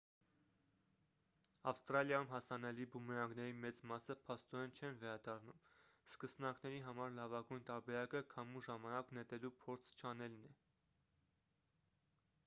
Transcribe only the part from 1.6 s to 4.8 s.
ավստրալիայում հասանելի բումերանգների մեծ մասը փաստորեն